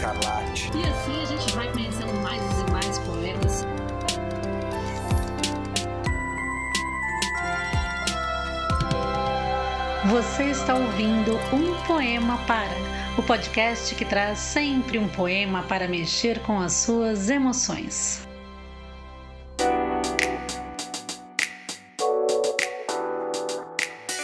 escarlate. 0.00 0.70
E 0.74 0.82
assim 0.82 1.22
a 1.22 1.26
gente 1.26 1.54
vai 1.54 1.70
conhecendo 1.72 2.12
mais 2.22 2.42
e 2.42 2.70
mais 2.70 2.98
poemas. 3.00 3.66
Você 10.10 10.44
está 10.44 10.74
ouvindo 10.74 11.38
Um 11.52 11.74
Poema 11.86 12.38
Para, 12.46 12.74
o 13.18 13.22
podcast 13.22 13.94
que 13.94 14.04
traz 14.04 14.38
sempre 14.38 14.98
um 14.98 15.06
poema 15.08 15.62
para 15.64 15.86
mexer 15.86 16.40
com 16.40 16.58
as 16.58 16.72
suas 16.72 17.28
emoções. 17.28 18.29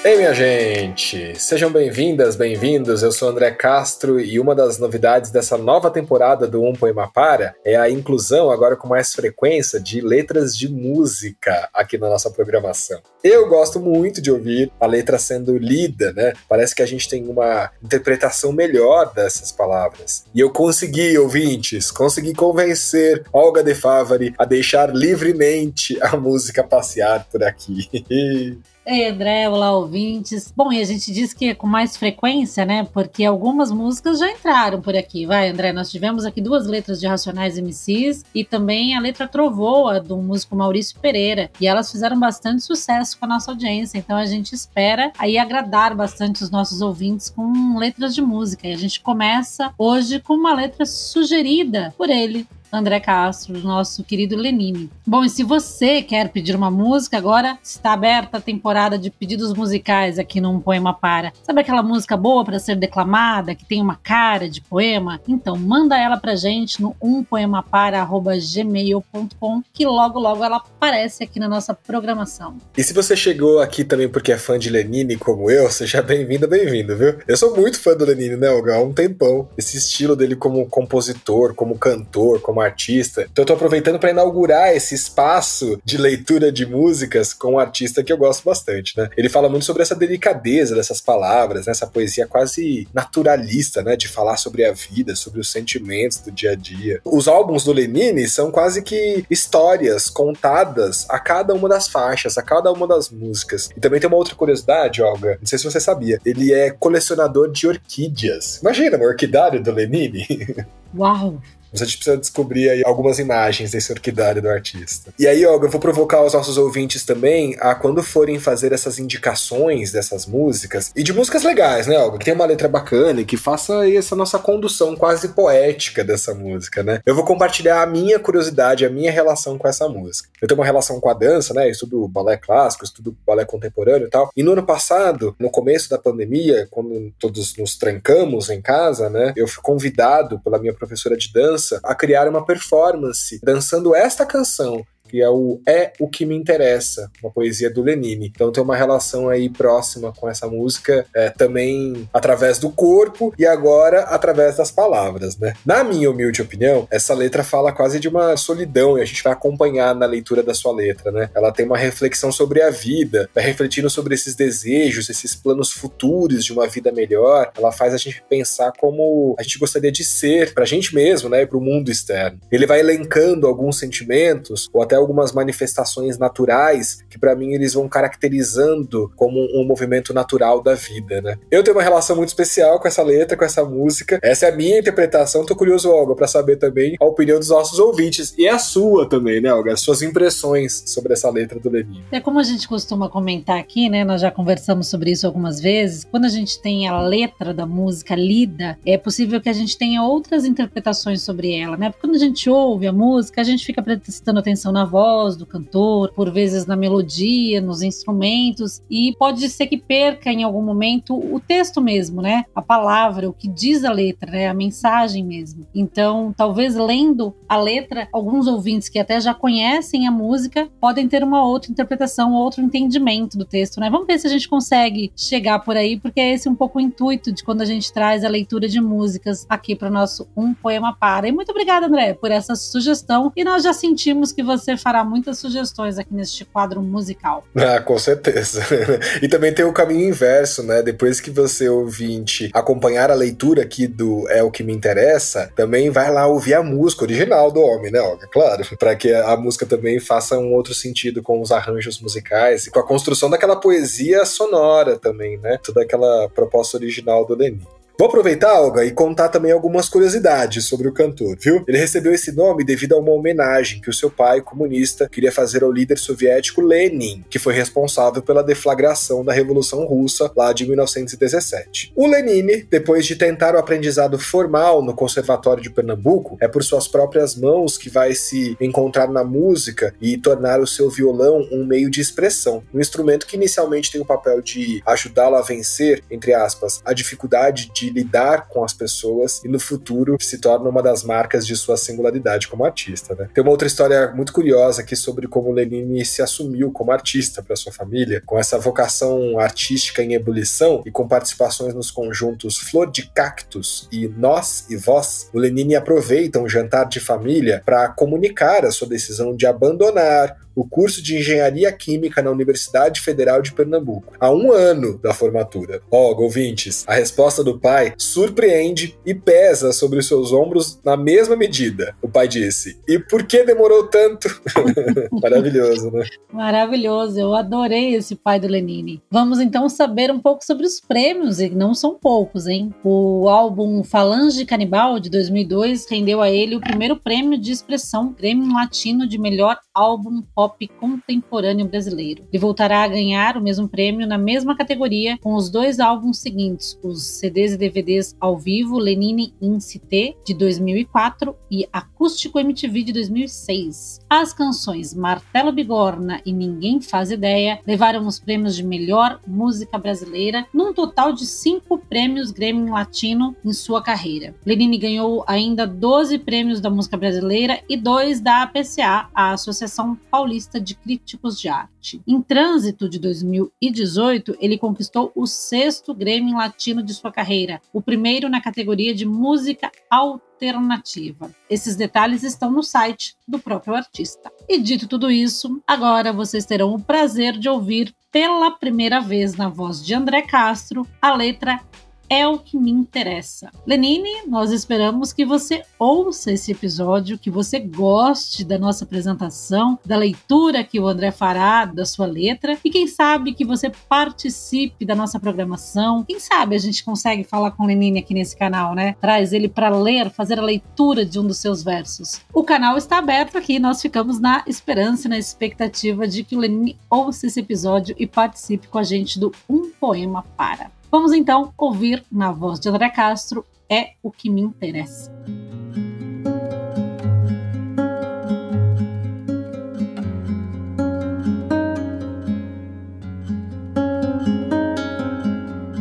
Ei, 0.06 0.16
minha 0.16 0.32
gente! 0.32 1.34
Sejam 1.36 1.68
bem-vindas, 1.68 2.36
bem-vindos. 2.36 3.02
Eu 3.02 3.10
sou 3.10 3.28
André 3.28 3.50
Castro 3.50 4.20
e 4.20 4.38
uma 4.38 4.54
das 4.54 4.78
novidades 4.78 5.32
dessa 5.32 5.58
nova 5.58 5.90
temporada 5.90 6.46
do 6.46 6.62
Um 6.62 6.74
Poema 6.74 7.10
Para 7.12 7.56
é 7.64 7.74
a 7.74 7.90
inclusão, 7.90 8.48
agora 8.48 8.76
com 8.76 8.86
mais 8.86 9.12
frequência, 9.12 9.80
de 9.80 10.00
letras 10.00 10.56
de 10.56 10.68
música 10.68 11.68
aqui 11.74 11.98
na 11.98 12.08
nossa 12.08 12.30
programação. 12.30 13.00
Eu 13.20 13.48
gosto 13.48 13.80
muito 13.80 14.22
de 14.22 14.30
ouvir 14.30 14.70
a 14.78 14.86
letra 14.86 15.18
sendo 15.18 15.58
lida, 15.58 16.12
né? 16.12 16.34
Parece 16.48 16.72
que 16.72 16.82
a 16.82 16.86
gente 16.86 17.08
tem 17.08 17.28
uma 17.28 17.72
interpretação 17.82 18.52
melhor 18.52 19.12
dessas 19.12 19.50
palavras. 19.50 20.24
E 20.32 20.38
eu 20.38 20.50
consegui, 20.50 21.18
ouvintes, 21.18 21.90
consegui 21.90 22.32
convencer 22.32 23.24
Olga 23.32 23.60
de 23.60 23.74
Favari 23.74 24.32
a 24.38 24.44
deixar 24.44 24.94
livremente 24.94 25.98
a 26.00 26.16
música 26.16 26.62
passear 26.62 27.26
por 27.28 27.42
aqui. 27.42 28.54
Ei, 28.88 29.08
André, 29.08 29.48
olá, 29.48 29.72
ouvintes. 29.72 30.52
Bom, 30.56 30.72
e 30.72 30.80
a 30.80 30.84
gente 30.84 31.12
diz 31.12 31.34
que 31.34 31.46
é 31.46 31.54
com 31.56 31.66
mais 31.66 31.96
frequência, 31.96 32.64
né? 32.64 32.84
Porque 32.92 33.24
algumas 33.24 33.72
músicas 33.72 34.20
já 34.20 34.30
entraram 34.30 34.80
por 34.80 34.94
aqui. 34.94 35.26
Vai, 35.26 35.48
André, 35.48 35.72
nós 35.72 35.90
tivemos 35.90 36.24
aqui 36.24 36.40
duas 36.40 36.68
letras 36.68 37.00
de 37.00 37.06
Racionais 37.08 37.58
MCs 37.58 38.24
e 38.32 38.44
também 38.44 38.96
a 38.96 39.00
letra 39.00 39.26
Trovoa, 39.26 39.98
do 39.98 40.16
músico 40.18 40.54
Maurício 40.54 41.00
Pereira. 41.00 41.50
E 41.60 41.66
elas 41.66 41.90
fizeram 41.90 42.20
bastante 42.20 42.62
sucesso 42.62 43.18
com 43.18 43.24
a 43.24 43.28
nossa 43.28 43.50
audiência. 43.50 43.98
Então 43.98 44.16
a 44.16 44.24
gente 44.24 44.52
espera 44.52 45.12
aí 45.18 45.36
agradar 45.36 45.92
bastante 45.92 46.44
os 46.44 46.50
nossos 46.52 46.80
ouvintes 46.80 47.28
com 47.28 47.76
letras 47.76 48.14
de 48.14 48.22
música. 48.22 48.68
E 48.68 48.72
a 48.72 48.78
gente 48.78 49.00
começa 49.00 49.74
hoje 49.76 50.20
com 50.20 50.34
uma 50.34 50.54
letra 50.54 50.86
sugerida 50.86 51.92
por 51.98 52.08
ele, 52.08 52.46
André 52.72 53.00
Castro, 53.00 53.58
nosso 53.58 54.04
querido 54.04 54.36
Lenine. 54.36 54.90
Bom, 55.06 55.24
e 55.24 55.30
se 55.30 55.42
você 55.42 56.02
quer 56.02 56.28
pedir 56.30 56.54
uma 56.54 56.70
música, 56.70 57.16
agora 57.16 57.58
está 57.62 57.92
aberta 57.92 58.38
a 58.38 58.40
temporada 58.40 58.98
de 58.98 59.10
pedidos 59.10 59.54
musicais 59.54 60.18
aqui 60.18 60.40
no 60.40 60.50
Um 60.50 60.60
Poema 60.60 60.92
Para. 60.92 61.32
Sabe 61.42 61.60
aquela 61.60 61.82
música 61.82 62.16
boa 62.16 62.44
para 62.44 62.58
ser 62.58 62.76
declamada, 62.76 63.54
que 63.54 63.64
tem 63.64 63.80
uma 63.80 63.94
cara 63.96 64.48
de 64.48 64.60
poema? 64.60 65.20
Então, 65.26 65.56
manda 65.56 65.98
ela 65.98 66.16
pra 66.16 66.34
gente 66.34 66.82
no 66.82 66.94
umpoemapara.gmail.com 67.00 69.62
que 69.72 69.86
logo, 69.86 70.18
logo 70.18 70.44
ela 70.44 70.56
aparece 70.56 71.22
aqui 71.24 71.38
na 71.38 71.48
nossa 71.48 71.74
programação. 71.74 72.56
E 72.76 72.82
se 72.82 72.92
você 72.92 73.16
chegou 73.16 73.60
aqui 73.60 73.84
também 73.84 74.08
porque 74.08 74.32
é 74.32 74.38
fã 74.38 74.58
de 74.58 74.70
Lenine 74.70 75.16
como 75.16 75.50
eu, 75.50 75.70
seja 75.70 76.02
bem-vindo, 76.02 76.48
bem-vindo, 76.48 76.96
viu? 76.96 77.16
Eu 77.26 77.36
sou 77.36 77.56
muito 77.56 77.80
fã 77.80 77.96
do 77.96 78.04
Lenine, 78.04 78.36
né, 78.36 78.50
Olga? 78.50 78.76
Há 78.76 78.80
um 78.80 78.92
tempão. 78.92 79.48
Esse 79.56 79.76
estilo 79.76 80.16
dele 80.16 80.36
como 80.36 80.66
compositor, 80.66 81.54
como 81.54 81.78
cantor, 81.78 82.40
como 82.40 82.55
artista. 82.60 83.26
Então 83.30 83.42
eu 83.42 83.46
tô 83.46 83.52
aproveitando 83.52 83.98
para 83.98 84.10
inaugurar 84.10 84.74
esse 84.74 84.94
espaço 84.94 85.80
de 85.84 85.96
leitura 85.96 86.50
de 86.52 86.66
músicas 86.66 87.32
com 87.32 87.52
um 87.52 87.58
artista 87.58 88.02
que 88.02 88.12
eu 88.12 88.18
gosto 88.18 88.44
bastante, 88.44 88.96
né? 88.96 89.08
Ele 89.16 89.28
fala 89.28 89.48
muito 89.48 89.64
sobre 89.64 89.82
essa 89.82 89.94
delicadeza 89.94 90.74
dessas 90.74 91.00
palavras, 91.00 91.66
né? 91.66 91.72
essa 91.72 91.86
poesia 91.86 92.26
quase 92.26 92.88
naturalista, 92.92 93.82
né? 93.82 93.96
De 93.96 94.08
falar 94.08 94.36
sobre 94.36 94.64
a 94.64 94.72
vida, 94.72 95.14
sobre 95.16 95.40
os 95.40 95.50
sentimentos 95.50 96.18
do 96.18 96.30
dia 96.30 96.52
a 96.52 96.54
dia. 96.54 97.00
Os 97.04 97.28
álbuns 97.28 97.64
do 97.64 97.72
Lenine 97.72 98.28
são 98.28 98.50
quase 98.50 98.82
que 98.82 99.24
histórias 99.30 100.08
contadas 100.08 101.06
a 101.08 101.18
cada 101.18 101.54
uma 101.54 101.68
das 101.68 101.88
faixas, 101.88 102.38
a 102.38 102.42
cada 102.42 102.72
uma 102.72 102.86
das 102.86 103.10
músicas. 103.10 103.68
E 103.76 103.80
também 103.80 104.00
tem 104.00 104.08
uma 104.08 104.16
outra 104.16 104.34
curiosidade, 104.34 105.02
Olga, 105.02 105.38
não 105.40 105.46
sei 105.46 105.58
se 105.58 105.64
você 105.64 105.80
sabia, 105.80 106.20
ele 106.24 106.52
é 106.52 106.70
colecionador 106.70 107.50
de 107.50 107.66
orquídeas. 107.66 108.60
Imagina, 108.62 108.96
uma 108.96 109.06
orquidário 109.06 109.62
do 109.62 109.70
Lenine. 109.72 110.26
Uau! 110.96 111.40
A 111.72 111.76
gente 111.84 111.96
precisa 111.96 112.16
descobrir 112.16 112.70
aí 112.70 112.82
algumas 112.84 113.18
imagens 113.18 113.70
desse 113.70 113.92
orquidário 113.92 114.40
do 114.40 114.48
artista. 114.48 115.12
E 115.18 115.26
aí, 115.26 115.44
Olga, 115.44 115.66
eu 115.66 115.70
vou 115.70 115.80
provocar 115.80 116.22
os 116.24 116.32
nossos 116.32 116.56
ouvintes 116.56 117.04
também 117.04 117.56
a 117.60 117.74
quando 117.74 118.02
forem 118.02 118.38
fazer 118.38 118.72
essas 118.72 118.98
indicações 118.98 119.92
dessas 119.92 120.26
músicas, 120.26 120.92
e 120.94 121.02
de 121.02 121.12
músicas 121.12 121.42
legais, 121.42 121.86
né, 121.86 121.98
Olga? 121.98 122.18
Que 122.18 122.24
tem 122.24 122.34
uma 122.34 122.46
letra 122.46 122.68
bacana 122.68 123.20
e 123.20 123.24
que 123.24 123.36
faça 123.36 123.80
aí 123.80 123.96
essa 123.96 124.16
nossa 124.16 124.38
condução 124.38 124.96
quase 124.96 125.28
poética 125.28 126.02
dessa 126.02 126.34
música, 126.34 126.82
né? 126.82 127.00
Eu 127.04 127.14
vou 127.14 127.24
compartilhar 127.24 127.82
a 127.82 127.86
minha 127.86 128.18
curiosidade, 128.18 128.84
a 128.84 128.90
minha 128.90 129.10
relação 129.10 129.58
com 129.58 129.68
essa 129.68 129.88
música. 129.88 130.28
Eu 130.40 130.48
tenho 130.48 130.58
uma 130.58 130.66
relação 130.66 131.00
com 131.00 131.08
a 131.08 131.14
dança, 131.14 131.52
né? 131.52 131.66
Eu 131.66 131.72
estudo 131.72 132.08
balé 132.08 132.36
clássico, 132.36 132.84
estudo 132.84 133.16
balé 133.26 133.44
contemporâneo 133.44 134.06
e 134.06 134.10
tal. 134.10 134.30
E 134.36 134.42
no 134.42 134.52
ano 134.52 134.62
passado, 134.64 135.34
no 135.38 135.50
começo 135.50 135.90
da 135.90 135.98
pandemia, 135.98 136.66
quando 136.70 137.12
todos 137.18 137.56
nos 137.56 137.76
trancamos 137.76 138.50
em 138.50 138.62
casa, 138.62 139.10
né? 139.10 139.32
Eu 139.36 139.48
fui 139.48 139.62
convidado 139.62 140.38
pela 140.40 140.58
minha 140.58 140.72
professora 140.72 141.16
de 141.16 141.32
dança 141.32 141.55
a 141.82 141.94
criar 141.94 142.28
uma 142.28 142.44
performance 142.44 143.40
dançando 143.42 143.94
esta 143.94 144.24
canção 144.24 144.84
que 145.16 145.22
é 145.22 145.30
o 145.30 145.60
É 145.66 145.92
o 145.98 146.08
que 146.08 146.26
me 146.26 146.36
interessa, 146.36 147.10
uma 147.22 147.30
poesia 147.30 147.70
do 147.70 147.82
Lenine. 147.82 148.30
Então 148.34 148.52
tem 148.52 148.62
uma 148.62 148.76
relação 148.76 149.28
aí 149.30 149.48
próxima 149.48 150.12
com 150.12 150.28
essa 150.28 150.46
música, 150.46 151.06
é, 151.14 151.30
também 151.30 152.06
através 152.12 152.58
do 152.58 152.68
corpo 152.70 153.32
e 153.38 153.46
agora 153.46 154.02
através 154.02 154.56
das 154.56 154.70
palavras, 154.70 155.38
né? 155.38 155.54
Na 155.64 155.82
minha 155.82 156.10
humilde 156.10 156.42
opinião, 156.42 156.86
essa 156.90 157.14
letra 157.14 157.42
fala 157.42 157.72
quase 157.72 157.98
de 157.98 158.08
uma 158.08 158.36
solidão 158.36 158.98
e 158.98 159.02
a 159.02 159.04
gente 159.04 159.22
vai 159.22 159.32
acompanhar 159.32 159.94
na 159.94 160.04
leitura 160.04 160.42
da 160.42 160.52
sua 160.52 160.74
letra, 160.74 161.10
né? 161.10 161.30
Ela 161.34 161.50
tem 161.50 161.64
uma 161.64 161.78
reflexão 161.78 162.30
sobre 162.30 162.62
a 162.62 162.70
vida, 162.70 163.30
vai 163.34 163.44
refletindo 163.44 163.88
sobre 163.88 164.14
esses 164.14 164.34
desejos, 164.34 165.08
esses 165.08 165.34
planos 165.34 165.72
futuros 165.72 166.44
de 166.44 166.52
uma 166.52 166.66
vida 166.66 166.92
melhor. 166.92 167.52
Ela 167.56 167.72
faz 167.72 167.94
a 167.94 167.98
gente 167.98 168.22
pensar 168.28 168.72
como 168.78 169.34
a 169.38 169.42
gente 169.42 169.58
gostaria 169.58 169.90
de 169.90 170.04
ser 170.04 170.52
pra 170.52 170.64
gente 170.66 170.94
mesmo, 170.94 171.28
né? 171.28 171.42
E 171.42 171.46
pro 171.46 171.60
mundo 171.60 171.90
externo. 171.90 172.38
Ele 172.52 172.66
vai 172.66 172.80
elencando 172.80 173.46
alguns 173.46 173.78
sentimentos 173.78 174.66
ou 174.72 174.82
até 174.82 174.96
algumas 175.06 175.32
manifestações 175.32 176.18
naturais 176.18 177.04
que 177.08 177.18
para 177.18 177.34
mim 177.34 177.54
eles 177.54 177.74
vão 177.74 177.88
caracterizando 177.88 179.10
como 179.16 179.40
um 179.54 179.64
movimento 179.64 180.12
natural 180.12 180.62
da 180.62 180.74
vida, 180.74 181.20
né? 181.22 181.36
Eu 181.50 181.62
tenho 181.62 181.76
uma 181.76 181.82
relação 181.82 182.16
muito 182.16 182.28
especial 182.28 182.80
com 182.80 182.88
essa 182.88 183.02
letra, 183.02 183.36
com 183.36 183.44
essa 183.44 183.64
música. 183.64 184.18
Essa 184.22 184.46
é 184.46 184.52
a 184.52 184.56
minha 184.56 184.78
interpretação. 184.78 185.46
Tô 185.46 185.54
curioso, 185.54 185.90
Olga, 185.90 186.14
para 186.14 186.26
saber 186.26 186.56
também 186.56 186.96
a 187.00 187.04
opinião 187.04 187.38
dos 187.38 187.48
nossos 187.48 187.78
ouvintes 187.78 188.34
e 188.36 188.48
a 188.48 188.58
sua 188.58 189.08
também, 189.08 189.40
né, 189.40 189.52
Olga? 189.52 189.72
As 189.72 189.80
suas 189.80 190.02
impressões 190.02 190.82
sobre 190.86 191.12
essa 191.12 191.30
letra 191.30 191.60
do 191.60 191.70
Lenin. 191.70 192.02
É 192.10 192.20
como 192.20 192.38
a 192.38 192.42
gente 192.42 192.66
costuma 192.66 193.08
comentar 193.08 193.58
aqui, 193.58 193.88
né? 193.88 194.04
Nós 194.04 194.20
já 194.20 194.30
conversamos 194.30 194.88
sobre 194.88 195.12
isso 195.12 195.26
algumas 195.26 195.60
vezes. 195.60 196.04
Quando 196.04 196.24
a 196.24 196.30
gente 196.30 196.60
tem 196.60 196.88
a 196.88 197.00
letra 197.00 197.54
da 197.54 197.66
música 197.66 198.14
lida, 198.14 198.78
é 198.84 198.98
possível 198.98 199.40
que 199.40 199.48
a 199.48 199.52
gente 199.52 199.78
tenha 199.78 200.02
outras 200.02 200.44
interpretações 200.44 201.22
sobre 201.22 201.54
ela, 201.54 201.76
né? 201.76 201.90
Porque 201.90 202.06
quando 202.06 202.16
a 202.16 202.18
gente 202.18 202.48
ouve 202.50 202.86
a 202.86 202.92
música, 202.92 203.40
a 203.40 203.44
gente 203.44 203.64
fica 203.64 203.82
prestando 203.82 204.38
atenção 204.38 204.72
na 204.72 204.84
voz 204.86 205.36
do 205.36 205.44
cantor, 205.44 206.12
por 206.14 206.30
vezes 206.30 206.64
na 206.64 206.76
melodia, 206.76 207.60
nos 207.60 207.82
instrumentos, 207.82 208.80
e 208.90 209.14
pode 209.18 209.48
ser 209.50 209.66
que 209.66 209.76
perca 209.76 210.32
em 210.32 210.42
algum 210.42 210.62
momento 210.62 211.14
o 211.14 211.38
texto 211.38 211.80
mesmo, 211.80 212.22
né? 212.22 212.44
A 212.54 212.62
palavra, 212.62 213.28
o 213.28 213.32
que 213.32 213.48
diz 213.48 213.84
a 213.84 213.92
letra, 213.92 214.30
né? 214.30 214.48
A 214.48 214.54
mensagem 214.54 215.24
mesmo. 215.24 215.66
Então, 215.74 216.34
talvez 216.36 216.74
lendo 216.74 217.34
a 217.48 217.56
letra, 217.56 218.08
alguns 218.12 218.46
ouvintes 218.46 218.88
que 218.88 218.98
até 218.98 219.20
já 219.20 219.34
conhecem 219.34 220.06
a 220.06 220.10
música 220.10 220.68
podem 220.80 221.08
ter 221.08 221.22
uma 221.22 221.44
outra 221.44 221.70
interpretação, 221.70 222.32
outro 222.32 222.62
entendimento 222.62 223.36
do 223.36 223.44
texto, 223.44 223.80
né? 223.80 223.90
Vamos 223.90 224.06
ver 224.06 224.18
se 224.18 224.26
a 224.26 224.30
gente 224.30 224.48
consegue 224.48 225.12
chegar 225.16 225.58
por 225.60 225.76
aí, 225.76 225.98
porque 225.98 226.20
é 226.20 226.32
esse 226.32 226.48
um 226.48 226.54
pouco 226.54 226.78
o 226.78 226.80
intuito 226.80 227.32
de 227.32 227.44
quando 227.44 227.60
a 227.60 227.64
gente 227.64 227.92
traz 227.92 228.24
a 228.24 228.28
leitura 228.28 228.68
de 228.68 228.80
músicas 228.80 229.46
aqui 229.48 229.74
para 229.74 229.88
o 229.88 229.92
nosso 229.92 230.26
Um 230.36 230.54
Poema 230.54 230.94
Para. 230.94 231.28
E 231.28 231.32
muito 231.32 231.50
obrigada, 231.50 231.86
André, 231.86 232.14
por 232.14 232.30
essa 232.30 232.54
sugestão. 232.54 233.32
E 233.36 233.44
nós 233.44 233.62
já 233.62 233.72
sentimos 233.72 234.32
que 234.32 234.42
você 234.42 234.75
fará 234.76 235.04
muitas 235.04 235.38
sugestões 235.38 235.98
aqui 235.98 236.14
neste 236.14 236.44
quadro 236.44 236.82
musical. 236.82 237.44
Ah, 237.54 237.80
com 237.80 237.98
certeza. 237.98 238.62
e 239.22 239.28
também 239.28 239.52
tem 239.52 239.64
o 239.64 239.72
caminho 239.72 240.08
inverso, 240.08 240.62
né? 240.62 240.82
Depois 240.82 241.20
que 241.20 241.30
você, 241.30 241.68
ouvinte, 241.68 242.50
acompanhar 242.52 243.10
a 243.10 243.14
leitura 243.14 243.62
aqui 243.62 243.86
do 243.86 244.28
É 244.28 244.42
o 244.42 244.50
que 244.50 244.62
me 244.62 244.72
interessa, 244.72 245.50
também 245.54 245.90
vai 245.90 246.10
lá 246.10 246.26
ouvir 246.26 246.54
a 246.54 246.62
música 246.62 247.04
original 247.04 247.50
do 247.50 247.60
homem, 247.60 247.90
né? 247.90 248.00
Claro. 248.32 248.64
Para 248.78 248.94
que 248.96 249.12
a 249.12 249.36
música 249.36 249.66
também 249.66 249.98
faça 250.00 250.38
um 250.38 250.52
outro 250.54 250.74
sentido 250.74 251.22
com 251.22 251.40
os 251.40 251.50
arranjos 251.50 252.00
musicais 252.00 252.66
e 252.66 252.70
com 252.70 252.78
a 252.78 252.86
construção 252.86 253.30
daquela 253.30 253.56
poesia 253.56 254.24
sonora 254.24 254.98
também, 254.98 255.38
né? 255.38 255.58
Toda 255.62 255.82
aquela 255.82 256.28
proposta 256.30 256.76
original 256.76 257.24
do 257.24 257.34
Lenin. 257.34 257.66
Vou 257.98 258.08
aproveitar, 258.08 258.60
Olga, 258.60 258.84
e 258.84 258.90
contar 258.90 259.30
também 259.30 259.50
algumas 259.50 259.88
curiosidades 259.88 260.66
sobre 260.66 260.86
o 260.86 260.92
cantor, 260.92 261.34
viu? 261.40 261.64
Ele 261.66 261.78
recebeu 261.78 262.12
esse 262.12 262.30
nome 262.30 262.62
devido 262.62 262.94
a 262.94 262.98
uma 262.98 263.12
homenagem 263.12 263.80
que 263.80 263.88
o 263.88 263.92
seu 263.92 264.10
pai, 264.10 264.42
comunista, 264.42 265.08
queria 265.08 265.32
fazer 265.32 265.64
ao 265.64 265.72
líder 265.72 265.96
soviético 265.96 266.60
Lenin, 266.60 267.24
que 267.30 267.38
foi 267.38 267.54
responsável 267.54 268.20
pela 268.20 268.44
deflagração 268.44 269.24
da 269.24 269.32
Revolução 269.32 269.86
Russa 269.86 270.30
lá 270.36 270.52
de 270.52 270.66
1917. 270.66 271.94
O 271.96 272.06
Lenin, 272.06 272.66
depois 272.70 273.06
de 273.06 273.16
tentar 273.16 273.54
o 273.54 273.58
aprendizado 273.58 274.18
formal 274.18 274.82
no 274.82 274.94
Conservatório 274.94 275.62
de 275.62 275.70
Pernambuco, 275.70 276.36
é 276.38 276.46
por 276.46 276.62
suas 276.62 276.86
próprias 276.86 277.34
mãos 277.34 277.78
que 277.78 277.88
vai 277.88 278.14
se 278.14 278.58
encontrar 278.60 279.08
na 279.08 279.24
música 279.24 279.94
e 280.02 280.18
tornar 280.18 280.60
o 280.60 280.66
seu 280.66 280.90
violão 280.90 281.48
um 281.50 281.64
meio 281.64 281.88
de 281.88 282.02
expressão, 282.02 282.62
um 282.74 282.78
instrumento 282.78 283.26
que 283.26 283.36
inicialmente 283.36 283.90
tem 283.90 284.02
o 284.02 284.06
papel 284.06 284.42
de 284.42 284.82
ajudá-lo 284.84 285.36
a 285.36 285.40
vencer, 285.40 286.02
entre 286.10 286.34
aspas, 286.34 286.82
a 286.84 286.92
dificuldade 286.92 287.70
de 287.72 287.85
lidar 287.90 288.48
com 288.48 288.64
as 288.64 288.72
pessoas 288.72 289.42
e 289.44 289.48
no 289.48 289.58
futuro 289.58 290.16
se 290.20 290.38
torna 290.38 290.68
uma 290.68 290.82
das 290.82 291.02
marcas 291.02 291.46
de 291.46 291.56
sua 291.56 291.76
singularidade 291.76 292.48
como 292.48 292.64
artista. 292.64 293.14
Né? 293.14 293.28
Tem 293.32 293.42
uma 293.42 293.50
outra 293.50 293.66
história 293.66 294.12
muito 294.12 294.32
curiosa 294.32 294.82
aqui 294.82 294.96
sobre 294.96 295.26
como 295.26 295.52
Lenine 295.52 296.04
se 296.04 296.22
assumiu 296.22 296.70
como 296.70 296.92
artista 296.92 297.42
para 297.42 297.56
sua 297.56 297.72
família, 297.72 298.22
com 298.24 298.38
essa 298.38 298.58
vocação 298.58 299.38
artística 299.38 300.02
em 300.02 300.14
ebulição 300.14 300.82
e 300.84 300.90
com 300.90 301.06
participações 301.06 301.74
nos 301.74 301.90
conjuntos 301.90 302.58
Flor 302.58 302.90
de 302.90 303.10
Cactus 303.10 303.88
e 303.90 304.08
Nós 304.08 304.66
e 304.68 304.76
Vós. 304.76 305.30
O 305.32 305.38
Lenine 305.38 305.74
aproveita 305.74 306.38
um 306.38 306.48
jantar 306.48 306.88
de 306.88 307.00
família 307.00 307.62
para 307.64 307.88
comunicar 307.88 308.64
a 308.64 308.70
sua 308.70 308.88
decisão 308.88 309.34
de 309.34 309.46
abandonar 309.46 310.45
o 310.56 310.66
curso 310.66 311.02
de 311.02 311.18
Engenharia 311.18 311.70
Química 311.70 312.22
na 312.22 312.30
Universidade 312.30 313.02
Federal 313.02 313.42
de 313.42 313.52
Pernambuco, 313.52 314.14
há 314.18 314.30
um 314.30 314.50
ano 314.50 314.98
da 314.98 315.12
formatura. 315.12 315.82
Ó, 315.90 316.12
oh, 316.12 316.22
ouvintes, 316.22 316.84
a 316.88 316.94
resposta 316.94 317.44
do 317.44 317.58
pai 317.58 317.92
surpreende 317.98 318.98
e 319.04 319.14
pesa 319.14 319.72
sobre 319.72 319.98
os 319.98 320.08
seus 320.08 320.32
ombros 320.32 320.80
na 320.82 320.96
mesma 320.96 321.36
medida. 321.36 321.94
O 322.00 322.08
pai 322.08 322.26
disse: 322.26 322.80
E 322.88 322.98
por 322.98 323.24
que 323.24 323.44
demorou 323.44 323.86
tanto? 323.86 324.28
Maravilhoso, 325.22 325.90
né? 325.90 326.04
Maravilhoso, 326.32 327.20
eu 327.20 327.34
adorei 327.34 327.94
esse 327.94 328.16
pai 328.16 328.40
do 328.40 328.48
Lenine. 328.48 329.02
Vamos 329.10 329.40
então 329.40 329.68
saber 329.68 330.10
um 330.10 330.18
pouco 330.18 330.44
sobre 330.44 330.64
os 330.64 330.80
prêmios, 330.80 331.38
e 331.38 331.50
não 331.50 331.74
são 331.74 331.94
poucos, 331.94 332.46
hein? 332.46 332.74
O 332.82 333.28
álbum 333.28 333.84
Falange 333.84 334.46
Canibal 334.46 334.98
de 334.98 335.10
2002 335.10 335.86
rendeu 335.90 336.22
a 336.22 336.30
ele 336.30 336.56
o 336.56 336.60
primeiro 336.60 336.96
prêmio 336.96 337.38
de 337.38 337.52
expressão 337.52 338.14
Grêmio 338.16 338.52
Latino 338.52 339.06
de 339.06 339.18
melhor 339.18 339.58
álbum 339.74 340.22
pop 340.34 340.45
pop 340.46 340.68
contemporâneo 340.78 341.66
brasileiro. 341.66 342.24
Ele 342.32 342.40
voltará 342.40 342.84
a 342.84 342.88
ganhar 342.88 343.36
o 343.36 343.40
mesmo 343.40 343.68
prêmio 343.68 344.06
na 344.06 344.16
mesma 344.16 344.56
categoria 344.56 345.18
com 345.18 345.34
os 345.34 345.50
dois 345.50 345.80
álbuns 345.80 346.18
seguintes, 346.18 346.78
os 346.82 347.02
CDs 347.02 347.52
e 347.52 347.56
DVDs 347.56 348.16
ao 348.20 348.38
vivo 348.38 348.78
Lenine 348.78 349.34
Incité 349.42 350.14
de 350.24 350.34
2004 350.34 351.34
e 351.50 351.68
Acústico 351.72 352.38
MTV 352.38 352.82
de 352.84 352.92
2006. 352.92 354.00
As 354.08 354.32
canções 354.32 354.94
Martelo 354.94 355.50
Bigorna 355.50 356.20
e 356.24 356.32
Ninguém 356.32 356.80
Faz 356.80 357.10
Ideia 357.10 357.60
levaram 357.66 358.06
os 358.06 358.20
prêmios 358.20 358.54
de 358.54 358.62
melhor 358.62 359.20
música 359.26 359.76
brasileira, 359.76 360.46
num 360.54 360.72
total 360.72 361.12
de 361.12 361.26
cinco 361.26 361.78
prêmios 361.78 362.30
Grammy 362.30 362.70
Latino 362.70 363.34
em 363.44 363.52
sua 363.52 363.82
carreira. 363.82 364.34
Lenine 364.44 364.78
ganhou 364.78 365.24
ainda 365.26 365.66
12 365.66 366.18
prêmios 366.20 366.60
da 366.60 366.70
música 366.70 366.96
brasileira 366.96 367.60
e 367.68 367.76
dois 367.76 368.20
da 368.20 368.42
APCA, 368.42 369.08
a 369.14 369.32
Associação 369.32 369.98
Paulista 370.10 370.35
de 370.62 370.74
críticos 370.74 371.40
de 371.40 371.48
arte. 371.48 372.02
Em 372.06 372.20
trânsito 372.20 372.88
de 372.88 372.98
2018, 372.98 374.36
ele 374.38 374.58
conquistou 374.58 375.10
o 375.14 375.26
sexto 375.26 375.94
Grêmio 375.94 376.36
Latino 376.36 376.82
de 376.82 376.92
sua 376.92 377.10
carreira, 377.10 377.60
o 377.72 377.80
primeiro 377.80 378.28
na 378.28 378.40
categoria 378.40 378.94
de 378.94 379.06
música 379.06 379.70
alternativa. 379.90 381.30
Esses 381.48 381.76
detalhes 381.76 382.22
estão 382.22 382.50
no 382.50 382.62
site 382.62 383.16
do 383.26 383.38
próprio 383.38 383.74
artista. 383.74 384.30
E 384.48 384.58
dito 384.58 384.86
tudo 384.86 385.10
isso, 385.10 385.62
agora 385.66 386.12
vocês 386.12 386.44
terão 386.44 386.74
o 386.74 386.82
prazer 386.82 387.38
de 387.38 387.48
ouvir 387.48 387.94
pela 388.12 388.50
primeira 388.50 389.00
vez 389.00 389.36
na 389.36 389.48
voz 389.48 389.84
de 389.84 389.94
André 389.94 390.22
Castro 390.22 390.86
a 391.00 391.14
letra 391.14 391.60
é 392.08 392.26
o 392.26 392.38
que 392.38 392.56
me 392.56 392.70
interessa. 392.70 393.50
Lenine, 393.66 394.26
nós 394.26 394.52
esperamos 394.52 395.12
que 395.12 395.24
você 395.24 395.62
ouça 395.78 396.32
esse 396.32 396.52
episódio, 396.52 397.18
que 397.18 397.30
você 397.30 397.58
goste 397.58 398.44
da 398.44 398.58
nossa 398.58 398.84
apresentação, 398.84 399.78
da 399.84 399.96
leitura 399.96 400.64
que 400.64 400.78
o 400.78 400.86
André 400.86 401.10
fará 401.10 401.64
da 401.64 401.84
sua 401.84 402.06
letra 402.06 402.58
e 402.64 402.70
quem 402.70 402.86
sabe 402.86 403.34
que 403.34 403.44
você 403.44 403.70
participe 403.88 404.84
da 404.84 404.94
nossa 404.94 405.18
programação. 405.18 406.04
Quem 406.04 406.20
sabe 406.20 406.54
a 406.54 406.58
gente 406.58 406.84
consegue 406.84 407.24
falar 407.24 407.50
com 407.52 407.66
Lenine 407.66 407.98
aqui 407.98 408.14
nesse 408.14 408.36
canal, 408.36 408.74
né? 408.74 408.94
Traz 409.00 409.32
ele 409.32 409.48
para 409.48 409.68
ler, 409.68 410.10
fazer 410.10 410.38
a 410.38 410.42
leitura 410.42 411.04
de 411.04 411.18
um 411.18 411.26
dos 411.26 411.38
seus 411.38 411.62
versos. 411.62 412.20
O 412.32 412.44
canal 412.44 412.76
está 412.76 412.98
aberto 412.98 413.36
aqui, 413.36 413.58
nós 413.58 413.80
ficamos 413.82 414.20
na 414.20 414.44
esperança 414.46 415.06
e 415.06 415.10
na 415.10 415.18
expectativa 415.18 416.06
de 416.06 416.22
que 416.22 416.36
o 416.36 416.40
Lenine 416.40 416.76
ouça 416.88 417.26
esse 417.26 417.40
episódio 417.40 417.94
e 417.98 418.06
participe 418.06 418.68
com 418.68 418.78
a 418.78 418.84
gente 418.84 419.18
do 419.18 419.32
Um 419.48 419.70
Poema 419.70 420.24
Para. 420.36 420.75
Vamos 420.96 421.12
então 421.12 421.52
ouvir 421.58 422.02
na 422.10 422.32
voz 422.32 422.58
de 422.58 422.70
André 422.70 422.88
Castro 422.88 423.44
É 423.68 423.90
o 424.02 424.10
que 424.10 424.30
me 424.30 424.40
interessa. 424.40 425.12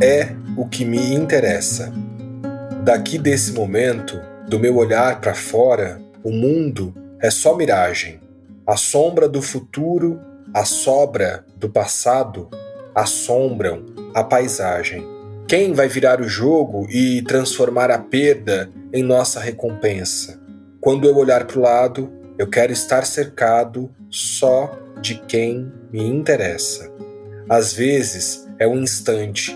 É 0.02 0.36
o 0.54 0.68
que 0.68 0.84
me 0.84 1.14
interessa. 1.14 1.90
Daqui 2.84 3.16
desse 3.16 3.54
momento, 3.54 4.20
do 4.46 4.60
meu 4.60 4.76
olhar 4.76 5.18
para 5.22 5.34
fora, 5.34 5.98
o 6.22 6.30
mundo 6.30 6.92
é 7.22 7.30
só 7.30 7.56
miragem. 7.56 8.20
A 8.66 8.76
sombra 8.76 9.26
do 9.26 9.40
futuro, 9.40 10.20
a 10.52 10.66
sobra 10.66 11.42
do 11.56 11.70
passado 11.70 12.50
assombram 12.94 13.95
a 14.16 14.24
paisagem. 14.24 15.06
Quem 15.46 15.74
vai 15.74 15.88
virar 15.88 16.22
o 16.22 16.28
jogo 16.28 16.86
e 16.88 17.20
transformar 17.20 17.90
a 17.90 17.98
perda 17.98 18.70
em 18.90 19.02
nossa 19.02 19.38
recompensa? 19.38 20.40
Quando 20.80 21.06
eu 21.06 21.14
olhar 21.14 21.46
para 21.46 21.58
o 21.58 21.62
lado, 21.62 22.10
eu 22.38 22.48
quero 22.48 22.72
estar 22.72 23.04
cercado 23.04 23.90
só 24.08 24.74
de 25.02 25.16
quem 25.26 25.70
me 25.92 26.02
interessa. 26.02 26.90
Às 27.46 27.74
vezes 27.74 28.48
é 28.58 28.66
um 28.66 28.78
instante. 28.78 29.54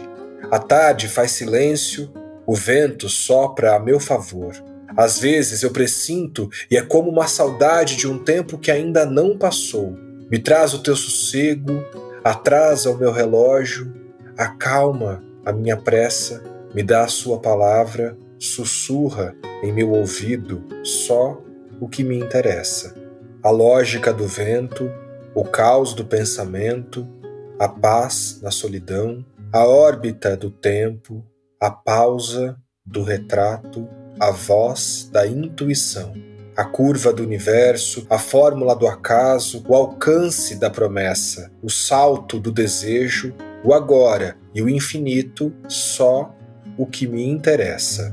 A 0.50 0.58
tarde 0.58 1.08
faz 1.08 1.30
silêncio, 1.30 2.12
o 2.46 2.54
vento 2.54 3.08
sopra 3.08 3.76
a 3.76 3.80
meu 3.80 3.98
favor. 3.98 4.52
Às 4.94 5.18
vezes 5.18 5.62
eu 5.62 5.70
presinto 5.70 6.50
e 6.70 6.76
é 6.76 6.82
como 6.82 7.08
uma 7.08 7.28
saudade 7.28 7.96
de 7.96 8.06
um 8.06 8.18
tempo 8.18 8.58
que 8.58 8.70
ainda 8.70 9.06
não 9.06 9.38
passou. 9.38 9.96
Me 10.30 10.38
traz 10.38 10.74
o 10.74 10.82
teu 10.82 10.94
sossego, 10.94 11.82
atrasa 12.22 12.90
o 12.90 12.98
meu 12.98 13.10
relógio, 13.10 14.00
acalma 14.40 15.22
a 15.44 15.52
minha 15.52 15.76
pressa, 15.76 16.42
me 16.75 16.82
dá 16.82 17.04
a 17.04 17.08
sua 17.08 17.38
palavra, 17.38 18.17
sussurra 18.38 19.34
em 19.62 19.70
meu 19.70 19.91
ouvido 19.91 20.65
só 20.82 21.38
o 21.79 21.86
que 21.86 22.03
me 22.03 22.19
interessa. 22.19 22.94
A 23.43 23.50
lógica 23.50 24.15
do 24.15 24.26
vento, 24.26 24.91
o 25.34 25.44
caos 25.44 25.93
do 25.93 26.06
pensamento, 26.06 27.06
a 27.58 27.69
paz 27.69 28.41
na 28.43 28.50
solidão, 28.50 29.22
a 29.53 29.67
órbita 29.67 30.34
do 30.38 30.50
tempo, 30.50 31.22
a 31.60 31.70
pausa 31.70 32.56
do 32.84 33.03
retrato, 33.03 33.86
a 34.19 34.31
voz 34.31 35.08
da 35.12 35.26
intuição 35.26 36.15
a 36.56 36.65
curva 36.65 37.10
do 37.10 37.22
universo, 37.22 38.06
a 38.10 38.19
fórmula 38.19 38.76
do 38.76 38.86
acaso, 38.86 39.65
o 39.67 39.74
alcance 39.74 40.56
da 40.56 40.69
promessa, 40.69 41.50
o 41.62 41.70
salto 41.70 42.38
do 42.38 42.53
desejo, 42.53 43.34
o 43.64 43.74
agora 43.74 44.36
e 44.55 44.62
o 44.62 44.69
infinito, 44.69 45.52
só 45.69 46.34
o 46.79 46.86
que 46.86 47.06
me 47.06 47.22
interessa. 47.22 48.12